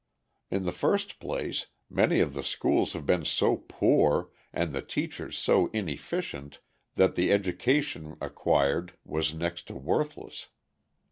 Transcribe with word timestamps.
In 0.49 0.63
the 0.65 0.71
first 0.71 1.19
place 1.19 1.67
many 1.87 2.21
of 2.21 2.33
the 2.33 2.41
schools 2.41 2.93
have 2.93 3.05
been 3.05 3.23
so 3.23 3.55
poor 3.57 4.31
and 4.51 4.73
the 4.73 4.81
teachers 4.81 5.37
so 5.37 5.67
inefficient 5.73 6.57
that 6.95 7.13
the 7.13 7.31
"education" 7.31 8.17
acquired 8.19 8.93
was 9.05 9.35
next 9.35 9.67
to 9.67 9.75
worthless. 9.75 10.47